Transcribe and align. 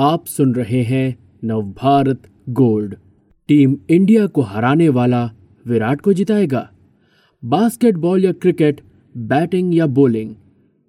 आप 0.00 0.26
सुन 0.26 0.54
रहे 0.54 0.82
हैं 0.82 1.16
नवभारत 1.44 2.22
गोल्ड। 2.48 2.94
टीम 3.48 3.76
इंडिया 3.90 4.26
को 4.26 4.42
हराने 4.42 4.88
वाला 4.88 5.30
विराट 5.66 6.00
को 6.00 6.12
जिताएगा। 6.12 6.70
बास्केटबॉल 7.42 8.24
या 8.24 8.32
क्रिकेट, 8.32 8.80
बैटिंग 9.14 9.74
या 9.74 9.86
बॉलिंग, 9.86 10.34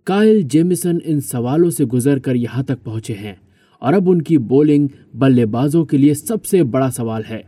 काइल 0.08 0.42
जेमिसन 0.44 1.02
इन 1.06 1.20
सवालों 1.20 1.70
से 1.70 1.86
गुजरकर 1.86 2.36
यहाँ 2.36 2.64
तक 2.64 2.80
पहुँचे 2.80 3.14
हैं 3.14 3.38
और 3.82 3.94
अब 3.94 4.08
उनकी 4.08 4.38
बॉलिंग 4.38 4.90
बल्लेबाजों 5.16 5.86
के 5.86 5.98
लिए 5.98 6.14
सबसे 6.14 6.64
बड़ा 6.64 6.90
सवाल 6.90 7.24
है। 7.24 7.44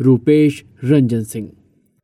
रूपेश 0.00 0.62
रंजन 0.84 1.24
सिंह। 1.24 1.50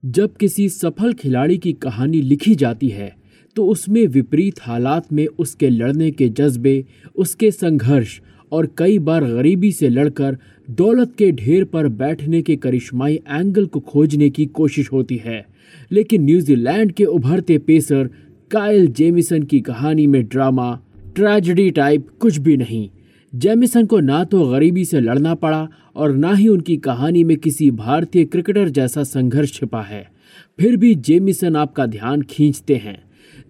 जब 0.04 0.36
किसी 0.36 0.68
सफल 0.68 1.12
खिलाड़ी 1.12 1.58
की 1.58 1.72
कहानी 1.72 2.20
लिखी 2.20 2.54
जाती 2.54 2.88
है 2.88 3.14
तो 3.56 3.66
उसमें 3.66 4.06
विपरीत 4.06 4.60
हालात 4.62 5.12
में 5.12 5.26
उसके 5.26 5.68
लड़ने 5.70 6.10
के 6.10 6.28
जज्बे, 6.28 6.84
उसके 7.16 7.50
संघर्ष 7.50 8.20
और 8.52 8.74
कई 8.78 8.98
बार 8.98 9.24
गरीबी 9.24 9.72
से 9.72 9.88
लड़कर 9.88 10.38
दौलत 10.70 11.14
के 11.18 11.32
ढेर 11.32 11.64
पर 11.64 11.88
बैठने 11.88 12.42
के 12.42 12.56
करिश्माई 12.56 13.14
एंगल 13.14 13.66
को 13.66 13.80
खोजने 13.80 14.30
की 14.30 14.46
कोशिश 14.46 14.92
होती 14.92 15.16
है। 15.16 15.46
लेकिन 15.92 16.24
न्यूजीलैंड 16.24 16.92
के 16.92 17.04
उभरते 17.04 17.58
पेसर 17.58 18.10
कायल 18.50 18.86
जेमिसन 18.86 19.42
की 19.42 19.60
कहानी 19.60 20.06
में 20.06 20.24
ड्रामा, 20.24 20.80
ट्रेजेडी 21.14 21.70
टाइप 21.70 22.06
कुछ 22.20 22.38
भी 22.38 22.56
नहीं। 22.56 22.90
जेमिसन 23.34 23.86
को 23.86 24.00
ना 24.00 24.24
तो 24.24 24.48
गरीबी 24.48 24.84
से 24.84 25.00
लड़ना 25.00 25.34
पड़ा 25.34 25.68
और 25.96 26.16
ना 26.16 26.34
ही 26.34 26.48
उनकी 26.48 26.76
कहानी 26.76 27.24
में 27.24 27.36
किसी 27.36 27.70
भारतीय 27.70 28.24
क्रिकेटर 28.24 28.68
जैसा 28.68 29.02
संघर्ष 29.02 29.52
छिपा 29.52 29.82
है। 29.82 30.12
फिर 30.60 30.76
भी 30.76 30.94
जेमिसन 30.94 31.56
आपका 31.56 31.86
ध्यान 31.86 32.22
खींचते 32.22 32.76
हैं। 32.76 33.02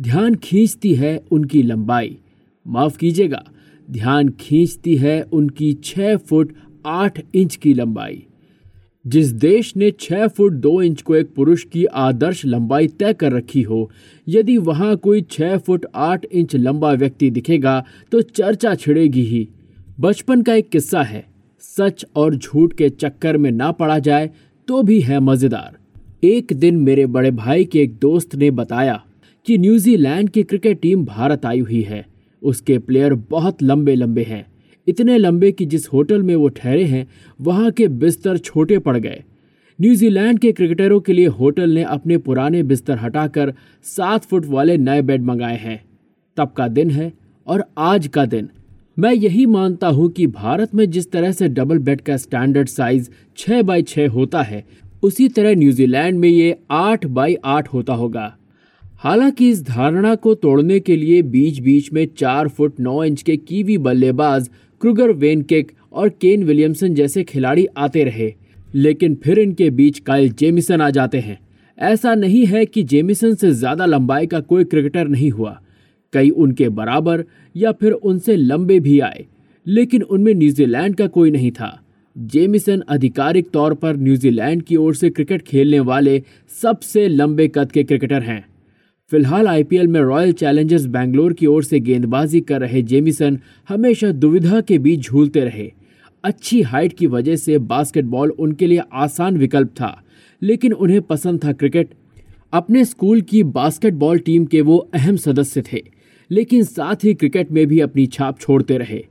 ध्यान 0.03 0.35
खींचती 0.35 0.95
है 0.95 1.23
उनकी 1.31 1.63
लंबाई। 1.63 2.17
माफ़ 2.67 2.99
कीजिएगा 2.99 3.45
ध्यान 3.89 4.29
खींचती 4.41 4.97
है 4.97 5.21
उनकी 5.23 5.73
छह 5.85 6.17
फुट 6.19 6.53
आठ 6.87 7.21
इंच 7.35 7.57
की 7.57 7.75
लंबाई। 7.75 8.23
जिस 9.05 9.33
देश 9.33 9.73
ने 9.77 9.91
छह 10.01 10.27
फुट 10.27 10.53
दो 10.55 10.81
इंच 10.83 11.01
को 11.03 11.15
एक 11.17 11.35
पुरुष 11.35 11.65
की 11.65 11.85
आदर्श 11.85 12.45
लंबाई 12.47 12.87
तय 12.89 13.13
कर 13.15 13.33
रखी 13.33 13.63
हो, 13.63 13.91
यदि 14.27 14.57
वहाँ 14.59 14.97
कोई 14.97 15.23
छह 15.31 15.57
फुट 15.57 15.87
आठ 15.95 16.25
इंच 16.25 16.55
लंबा 16.57 16.93
व्यक्ति 16.93 17.31
दिखेगा 17.31 17.85
तो 18.13 18.21
चर्चा 18.23 18.75
छिड़ेगी 18.75 19.23
ही। 19.23 19.49
बचपन 20.01 20.43
का 20.43 20.55
एक 20.55 20.69
किस्सा 20.69 21.03
है। 21.03 21.25
सच 21.63 22.05
और 22.17 22.35
झूठ 22.35 22.73
के 22.73 22.89
चक्कर 22.91 23.37
में 23.37 23.51
ना 23.51 23.71
पड़ा 23.73 23.99
जाए 23.99 24.31
तो 24.69 24.83
भी 24.83 25.01
है 25.01 25.21
मज़ेदार। 25.21 25.79
एक 26.25 26.53
दिन 26.53 26.77
मेरे 26.77 27.07
बड़े 27.09 27.31
भाई 27.33 27.65
के 27.65 27.81
एक 27.81 27.99
दोस्त 27.99 28.35
ने 28.35 28.51
बताया 28.53 29.03
कि 29.47 29.59
न्यूजीलैंड 29.59 30.29
की 30.31 30.43
क्रिकेट 30.43 30.81
टीम 30.81 31.05
भारत 31.05 31.47
आई 31.47 31.61
हुई 31.61 31.83
है। 31.83 32.05
उसके 32.43 32.79
प्लेयर 32.79 33.15
बहुत 33.31 33.63
लंबे 33.63 33.95
लंबे 33.95 34.23
हैं। 34.23 34.47
इतने 34.87 35.19
लंबे 35.19 35.53
कि 35.53 35.67
जिस 35.67 35.89
होटल 35.89 36.23
में 36.23 36.35
वो 36.37 36.49
ठहरे 36.49 36.85
हैं, 36.85 37.07
वहाँ 37.41 37.71
के 37.71 37.89
बिस्तर 37.89 38.39
छोटे 38.39 38.79
पड़ 38.79 38.97
गए। 38.97 39.23
न्यूजीलैंड 39.79 40.39
के 40.39 40.53
क्रिकेटरों 40.53 41.01
के 41.01 41.13
लिए 41.13 41.27
होटल 41.27 41.71
ने 41.71 41.83
अपने 41.83 42.19
पुराने 42.19 42.63
बिस्तर 42.63 42.99
हटाकर 42.99 43.53
सात 43.85 44.25
फुट 44.25 44.47
वाले 44.47 44.77
नए 44.77 45.03
बेड 45.03 45.23
मंगाए 45.23 45.57
हैं। 45.57 45.81
तब 46.37 46.53
का 46.57 46.69
दिन 46.69 46.91
है 46.91 47.13
और 47.47 47.65
आज 47.79 48.07
का 48.07 48.25
दिन। 48.27 48.49
मैं 48.99 49.13
यही 49.13 49.47
मानता 49.47 49.89
हूँ 49.89 50.09
कि 50.09 50.27
भारत 50.27 50.75
में 50.75 50.91
जिस 50.91 51.11
तरह 51.11 51.33
से 51.33 51.49
डबल 51.49 51.79
बेड 51.79 52.01
का 52.01 52.17
स्टैंडर्ड 52.17 52.69
साइज़ 52.69 53.11
छः 53.37 53.63
बाई 53.63 53.83
छः 53.83 54.09
होता 54.09 54.43
है, 54.43 54.65
उसी 55.03 55.29
तरह 55.29 55.55
न्यूजीलैंड 55.55 56.19
में 56.19 56.29
ये 56.29 56.57
आठ 56.71 57.07
बाई 57.07 57.37
आठ 57.45 57.69
होता 57.69 57.95
होगा। 57.95 58.37
हालाँकि 59.03 59.49
इस 59.51 59.63
धारणा 59.67 60.15
को 60.15 60.35
तोड़ने 60.35 60.79
के 60.81 60.97
लिए 60.97 61.23
बीच 61.23 61.59
बीच 61.61 61.93
में 61.93 62.07
चार 62.19 62.49
फुट 62.49 62.79
नौ 62.81 63.03
इंच 63.05 63.23
के 63.23 63.37
कीवी 63.37 63.79
बल्लेबाज 63.79 64.49
क्रुगर 64.81 65.11
वेनकेक 65.13 65.73
और 65.93 66.09
केन 66.11 66.45
विलियमसन 66.45 66.95
जैसे 66.95 67.25
खिलाड़ी 67.25 67.67
आते 67.77 68.05
रहे, 68.05 68.33
लेकिन 68.75 69.15
फिर 69.15 69.39
इनके 69.39 69.71
बीच 69.71 69.99
काइल 69.99 70.31
जेमिसन 70.33 70.81
आ 70.81 70.91
जाते 70.91 71.21
हैं। 71.21 71.39
ऐसा 71.79 72.15
नहीं 72.15 72.45
है 72.47 72.65
कि 72.67 72.83
जेमिसन 72.85 73.35
से 73.35 73.51
ज़्यादा 73.53 73.87
लंबाई 73.87 74.27
का 74.27 74.41
कोई 74.43 74.65
क्रिकेटर 74.65 75.09
नहीं 75.09 75.31
हुआ। 75.31 75.59
कई 76.13 76.31
उनके 76.31 76.69
बराबर 76.71 77.25
या 77.55 77.73
फिर 77.73 77.93
उनसे 77.93 78.37
लंबे 78.37 78.79
भी 78.81 78.99
आए, 79.01 79.25
लेकिन 79.67 80.03
उनमें 80.03 80.35
न्यूजीलैंड 80.35 80.95
का 80.95 81.07
कोई 81.09 81.31
नहीं 81.31 81.51
था। 81.51 81.79
जेमिसन 82.17 82.83
आधिकारिक 82.91 83.51
तौर 83.51 83.75
पर 83.75 83.97
न्यूजीलैंड 83.97 84.63
की 84.63 84.77
ओर 84.77 84.95
से 84.95 85.11
क्रिकेट 85.11 85.43
खेलने 85.43 85.81
वाले 85.83 86.23
सबसे 86.53 87.09
लंबे 87.09 87.49
कद 87.49 87.73
के 87.73 87.85
क्रिकेटर 87.85 88.23
हैं। 88.23 88.45
फ़िलहाल 89.13 89.49
आईपीएल 89.49 89.87
में 89.87 90.01
रॉयल 90.01 90.33
चैलेंजर्स 90.33 90.85
बैंगलोर 90.87 91.33
की 91.33 91.47
ओर 91.47 91.65
से 91.65 91.79
गेंदबाजी 91.81 92.41
कर 92.41 92.61
रहे 92.61 92.81
जेमिसन 92.83 93.39
हमेशा 93.69 94.11
दुविधा 94.13 94.61
के 94.61 94.79
बीच 94.79 95.01
झूलते 95.01 95.41
रहे। 95.41 95.71
अच्छी 96.25 96.61
हाइट 96.63 96.93
की 96.93 97.07
वजह 97.07 97.37
से 97.37 97.59
बास्केटबॉल 97.59 98.31
उनके 98.31 98.67
लिए 98.67 98.83
आसान 98.93 99.37
विकल्प 99.37 99.69
था, 99.71 100.03
लेकिन 100.43 100.73
उन्हें 100.73 101.01
पसंद 101.03 101.45
था 101.45 101.53
क्रिकेट। 101.53 101.91
अपने 102.53 102.85
स्कूल 102.85 103.21
की 103.21 103.43
बास्केटबॉल 103.43 104.19
टीम 104.19 104.45
के 104.45 104.61
वो 104.61 104.77
अहम 104.95 105.17
सदस्य 105.17 105.63
थे, 105.63 105.83
लेकिन 106.31 106.63
साथ 106.63 107.05
ही 107.05 107.15
क्रिकेट 107.15 107.53
में 107.53 107.67
भी 107.67 107.81
अपनी 107.81 108.07
छाप 108.07 108.41
छोड़ते 108.41 108.79
रहे। 108.79 109.05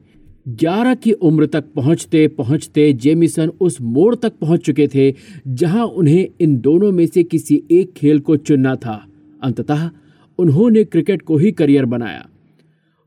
11 0.48 0.96
की 0.96 1.12
उम्र 1.12 1.46
तक 1.46 1.72
पहुँचते 1.76 2.28
पहुँचते 2.28 2.92
जेमिसन 2.94 3.52
उस 3.62 3.78
मोड़ 3.82 4.16
तक 4.16 4.34
पहुँच 4.42 4.66
चुके 4.66 4.88
थे, 4.88 5.14
जहाँ 5.48 5.86
उन्हें 5.86 6.28
इन 6.42 6.58
दोनों 6.58 6.92
में 6.92 7.06
से 7.08 7.24
किसी 7.24 7.64
एक 7.72 7.94
खेल 7.94 8.20
को 8.20 8.38
चुनना 8.38 8.76
था। 8.76 9.06
अंततः 9.44 9.90
उन्होंने 10.40 10.84
क्रिकेट 10.84 11.22
को 11.22 11.38
ही 11.38 11.52
करियर 11.52 11.86
बनाया। 11.86 12.28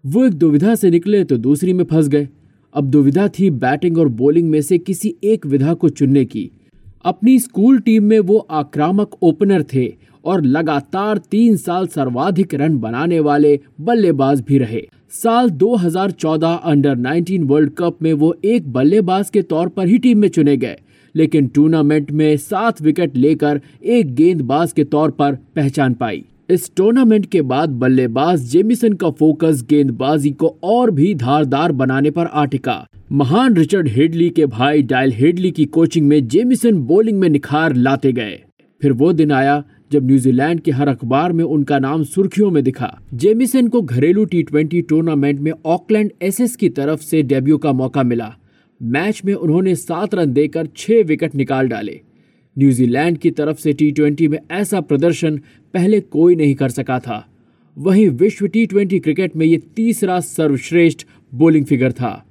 वो 0.04 0.24
एक 0.26 0.32
दुविधा 0.32 0.74
से 0.74 0.90
निकले 0.90 1.24
तो 1.24 1.36
दूसरी 1.36 1.72
में 1.72 1.84
फंस 1.84 2.08
गए। 2.08 2.28
अब 2.74 2.90
दुविधा 2.90 3.28
थी 3.28 3.50
बैटिंग 3.50 3.98
और 3.98 4.08
बॉलिंग 4.08 4.50
में 4.50 4.60
से 4.62 4.78
किसी 4.78 5.14
एक 5.24 5.46
विधा 5.46 5.74
को 5.74 5.88
चुनने 5.88 6.24
की। 6.24 6.50
अपनी 7.04 7.38
स्कूल 7.38 7.78
टीम 7.78 8.04
में 8.04 8.18
वो 8.20 8.38
आक्रामक 8.38 9.14
ओपनर 9.22 9.62
थे 9.62 9.94
और 10.24 10.42
लगातार 10.42 11.18
तीन 11.18 11.56
साल 11.56 11.86
सर्वाधिक 11.86 12.54
रन 12.54 12.78
बनाने 12.78 13.20
वाले 13.20 13.60
बल्लेबाज 13.80 14.40
भी 14.40 14.58
रहे। 14.58 14.88
साल 15.10 15.50
2014 15.50 16.54
अंडर 16.54 16.96
19 16.96 17.42
वर्ल्ड 17.42 17.72
कप 17.78 17.98
में 18.02 18.12
वो 18.12 18.34
एक 18.44 18.72
बल्लेबाज 18.72 19.30
के 19.30 19.42
तौर 19.42 19.68
पर 19.68 19.88
ही 19.88 19.98
टीम 19.98 20.18
में 20.18 20.28
चुने 20.28 20.56
गए। 20.56 20.76
लेकिन 21.16 21.46
टूर्नामेंट 21.46 22.10
में 22.10 22.36
सात 22.36 22.82
विकेट 22.82 23.16
लेकर 23.16 23.60
एक 23.82 24.14
गेंदबाज 24.14 24.72
के 24.72 24.84
तौर 24.84 25.10
पर 25.10 25.34
पहचान 25.56 25.94
पाई। 25.94 26.24
इस 26.50 26.70
टूर्नामेंट 26.76 27.26
के 27.26 27.42
बाद 27.42 27.70
बल्लेबाज 27.70 28.40
जेमिसन 28.50 28.92
का 28.92 29.10
फोकस 29.10 29.64
गेंदबाजी 29.70 30.30
को 30.30 30.48
और 30.62 30.90
भी 30.90 31.14
धारदार 31.14 31.72
बनाने 31.72 32.10
पर 32.10 32.26
आ 32.26 32.44
टिका। 32.44 32.84
महान 33.12 33.54
रिचर्ड 33.56 33.88
हेडली 33.88 34.28
के 34.30 34.46
भाई 34.46 34.82
डायल 34.82 35.12
हेडली 35.12 35.50
की 35.50 35.64
कोचिंग 35.64 36.08
में 36.08 36.26
जेमिसन 36.28 36.78
बॉलिंग 36.82 37.18
में 37.20 37.28
निखार 37.28 37.74
लाते 37.74 38.12
गए। 38.12 38.38
फिर 38.80 38.92
वो 38.92 39.12
दिन 39.12 39.32
आया 39.32 39.62
जब 39.92 40.06
न्यूजीलैंड 40.06 40.60
के 40.60 40.70
हर 40.70 40.88
अखबार 40.88 41.32
में 41.32 41.44
उनका 41.44 41.78
नाम 41.78 42.04
सुर्खियों 42.04 42.50
में 42.50 42.62
दिखा। 42.64 42.92
जेमिसन 43.14 43.68
को 43.68 43.82
घरेलू 43.82 44.24
टी 44.24 44.42
ट्वेंटी 44.42 44.82
टूर्नामेंट 44.82 45.40
में 45.40 45.52
ऑकलैंड 45.66 46.10
एसएस 46.22 46.56
की 46.56 46.68
तरफ़ 46.68 47.00
से 47.00 47.22
डेब्यू 47.22 47.58
का 47.58 47.72
मौका 47.72 48.02
मिला। 48.02 48.34
मैच 48.84 49.22
में 49.24 49.32
उन्होंने 49.34 49.74
सात 49.74 50.14
रन 50.14 50.32
देकर 50.32 50.66
छह 50.76 51.02
विकेट 51.02 51.34
निकाल 51.34 51.68
डाले। 51.68 52.00
न्यूजीलैंड 52.56 53.18
की 53.18 53.30
तरफ़ 53.30 53.58
से 53.58 53.72
टी 53.72 54.28
में 54.28 54.38
ऐसा 54.50 54.80
प्रदर्शन 54.80 55.36
पहले 55.74 56.00
कोई 56.00 56.34
नहीं 56.34 56.54
कर 56.54 56.68
सका 56.68 56.98
था। 56.98 57.26
वहीं 57.76 58.08
विश्व 58.08 58.46
टी 58.46 58.66
क्रिकेट 58.66 59.36
में 59.36 59.46
ये 59.46 59.56
तीसरा 59.76 60.20
सर्वश्रेष्ठ 60.20 61.06
बॉलिंग 61.32 61.64
फिगर 61.66 61.92
था। 61.92 62.24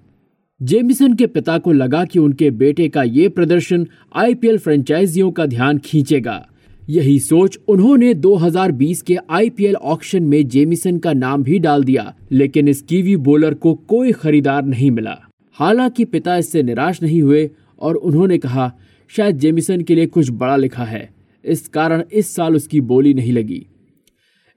जेमिसन 0.61 1.13
के 1.13 1.27
पिता 1.27 1.57
को 1.57 1.71
लगा 1.71 2.05
कि 2.05 2.19
उनके 2.19 2.49
बेटे 2.51 2.87
का 2.89 3.03
ये 3.03 3.27
प्रदर्शन 3.29 3.87
आईपीएल 4.15 4.57
फ्रेंचाइजियों 4.57 5.31
का 5.31 5.45
ध्यान 5.45 5.77
खींचेगा। 5.77 6.45
यही 6.89 7.19
सोच 7.19 7.57
उन्होंने 7.67 8.13
2020 8.13 9.01
के 9.01 9.17
आईपीएल 9.29 9.75
ऑक्शन 9.75 10.23
में 10.23 10.47
जेमिसन 10.47 10.97
का 10.97 11.13
नाम 11.13 11.43
भी 11.43 11.59
डाल 11.59 11.83
दिया, 11.83 12.13
लेकिन 12.31 12.67
इस 12.67 12.81
कीवी 12.81 13.15
बॉलर 13.17 13.53
को 13.53 13.73
कोई 13.73 14.11
खरीदार 14.11 14.65
नहीं 14.65 14.91
मिला। 14.91 15.19
हालाँकि 15.57 16.05
पिता 16.05 16.37
इससे 16.37 16.63
निराश 16.63 17.01
नहीं 17.03 17.21
हुए 17.21 17.49
और 17.79 17.95
उन्होंने 17.95 18.37
कहा, 18.37 18.71
शायद 19.11 19.37
जेमिसन 19.37 19.81
के 19.81 19.95
लिए 19.95 20.05
कुछ 20.05 20.29
बड़ा 20.31 20.55
लिखा 20.55 20.83
है। 20.83 21.09
इस 21.45 21.67
कारण 21.67 22.03
इस 22.11 22.35
साल 22.35 22.55
उसकी 22.55 22.81
बोली 22.81 23.13
नहीं 23.13 23.33
लगी। 23.33 23.65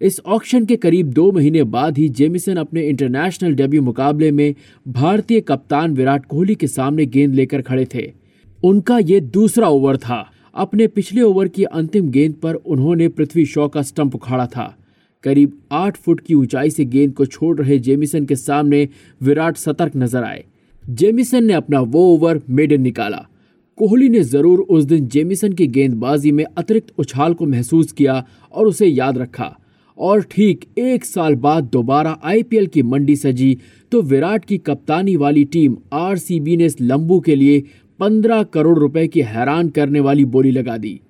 इस 0.00 0.20
ऑक्शन 0.20 0.64
के 0.66 0.76
करीब 0.76 1.12
दो 1.12 1.30
महीने 1.32 1.62
बाद 1.64 1.98
ही 1.98 2.08
जेमिसन 2.08 2.56
अपने 2.56 2.82
इंटरनेशनल 2.82 3.54
डेब्यू 3.54 3.82
मुकाबले 3.82 4.30
में 4.30 4.54
भारतीय 4.86 5.40
कप्तान 5.40 5.94
विराट 5.94 6.26
कोहली 6.26 6.54
के 6.54 6.66
सामने 6.66 7.06
गेंद 7.06 7.34
लेकर 7.34 7.62
खड़े 7.62 7.86
थे। 7.94 8.10
उनका 8.60 8.98
ये 8.98 9.20
दूसरा 9.20 9.68
ओवर 9.68 9.96
था। 9.96 10.24
अपने 10.54 10.86
पिछले 10.86 11.22
ओवर 11.22 11.48
की 11.48 11.64
अंतिम 11.64 12.08
गेंद 12.10 12.34
पर 12.34 12.54
उन्होंने 12.54 13.08
पृथ्वी 13.08 13.44
शॉ 13.46 13.68
का 13.68 13.82
स्टंप 13.82 14.14
उखाड़ा 14.14 14.46
था। 14.46 14.74
करीब 15.24 15.58
आठ 15.72 15.96
फुट 15.96 16.20
की 16.20 16.34
ऊंचाई 16.34 16.70
से 16.70 16.84
गेंद 16.84 17.14
को 17.14 17.26
छोड़ 17.26 17.56
रहे 17.58 17.78
जेमिसन 17.78 18.24
के 18.24 18.36
सामने 18.36 18.88
विराट 19.20 19.56
सतर्क 19.56 19.96
नज़र 19.96 20.24
आए। 20.24 20.44
जेमिसन 20.88 21.44
ने 21.44 21.52
अपना 21.52 21.80
वो 21.80 22.00
ओवर 22.06 22.40
मेडन 22.50 22.80
निकाला। 22.80 23.26
कोहली 23.78 24.08
ने 24.08 24.20
ज़रूर 24.22 24.58
उस 24.60 24.84
दिन 24.84 25.06
जेमिसन 25.06 25.52
की 25.52 25.66
गेंदबाजी 25.66 26.32
में 26.32 26.44
अतिरिक्त 26.44 26.92
उछाल 26.98 27.34
को 27.34 27.46
महसूस 27.46 27.92
किया 27.92 28.24
और 28.52 28.66
उसे 28.66 28.86
याद 28.86 29.18
रखा। 29.18 29.54
और 29.98 30.22
ठीक 30.22 30.64
एक 30.78 31.04
साल 31.04 31.34
बाद 31.34 31.64
दोबारा 31.64 32.16
आईपीएल 32.24 32.66
की 32.66 32.82
मंडी 32.82 33.16
सजी 33.16 33.56
तो 33.92 34.02
विराट 34.02 34.44
की 34.44 34.58
कप्तानी 34.58 35.16
वाली 35.16 35.44
टीम 35.44 35.76
आरसीबी 35.92 36.56
ने 36.56 36.64
इस 36.64 36.80
लंबू 36.80 37.18
के 37.20 37.36
लिए 37.36 37.62
15 38.00 38.44
करोड़ 38.44 38.78
रुपए 38.78 39.06
की 39.08 39.22
हैरान 39.22 39.68
करने 39.68 40.00
वाली 40.00 40.24
बोली 40.26 40.50
लगा 40.50 40.76
दी। 40.76 41.00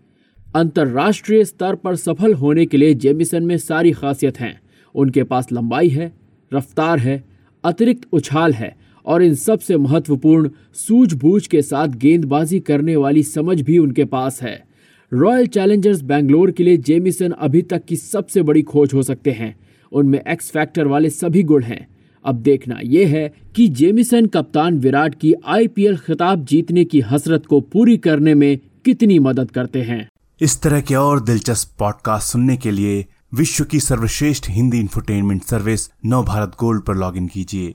अंतर्राष्ट्रीय 0.56 1.44
स्तर 1.44 1.74
पर 1.74 1.96
सफल 1.96 2.34
होने 2.34 2.66
के 2.66 2.76
लिए 2.76 2.94
जेमिसन 2.94 3.42
में 3.42 3.56
सारी 3.58 3.92
खासियत 3.92 4.40
हैं। 4.40 4.60
उनके 4.94 5.22
पास 5.22 5.52
लंबाई 5.52 5.88
है, 5.88 6.12
रफ्तार 6.52 6.98
है, 6.98 7.22
अतिरिक्त 7.64 8.08
उछाल 8.12 8.52
है 8.52 8.74
और 9.06 9.22
इन 9.22 9.34
सबसे 9.34 9.76
महत्वपूर्ण 9.76 10.50
सूझबूझ 10.74 11.46
के 11.46 11.62
साथ 11.62 11.88
गेंदबाजी 11.88 12.60
करने 12.60 12.96
वाली 12.96 13.22
समझ 13.22 13.60
भी 13.60 13.78
उनके 13.78 14.04
पास 14.04 14.42
है। 14.42 14.64
रॉयल 15.12 15.46
चैलेंजर्स 15.46 16.02
बैंगलोर 16.02 16.50
के 16.50 16.64
लिए 16.64 16.76
जेमिसन 16.76 17.30
अभी 17.30 17.62
तक 17.62 17.84
की 17.84 17.96
सबसे 17.96 18.42
बड़ी 18.42 18.62
खोज 18.62 18.94
हो 18.94 19.02
सकते 19.02 19.30
हैं। 19.30 19.56
उनमें 19.92 20.20
एक्स 20.28 20.50
फैक्टर 20.50 20.86
वाले 20.86 21.10
सभी 21.10 21.42
गुण 21.42 21.62
हैं। 21.62 21.86
अब 22.24 22.34
देखना 22.34 22.80
यह 22.84 23.08
है 23.08 23.34
कि 23.56 23.68
जेमिसन 23.68 24.26
कप्तान 24.26 24.78
विराट 24.78 25.14
की 25.14 25.34
आईपीएल 25.46 25.96
खिताब 25.96 26.44
जीतने 26.44 26.84
की 26.84 27.00
हसरत 27.00 27.46
को 27.46 27.60
पूरी 27.60 27.96
करने 27.96 28.34
में 28.34 28.58
कितनी 28.84 29.18
मदद 29.18 29.50
करते 29.50 29.82
हैं। 29.82 30.08
इस 30.40 30.62
तरह 30.62 30.80
के 30.80 30.94
और 30.94 31.24
दिलचस्प 31.24 31.76
पॉडकास्ट 31.78 32.32
सुनने 32.32 32.56
के 32.56 32.70
लिए 32.70 33.06
विश्व 33.34 33.64
की 33.64 33.80
सर्वश्रेष्ठ 33.80 34.50
Hindi 34.50 34.78
infotainment 34.78 35.42
service 35.42 35.90
Nav 36.06 36.24
Bharat 36.24 36.52
gold 36.60 36.82
पर 36.82 36.96
लॉगिन 36.96 37.26
कीजिए। 37.26 37.74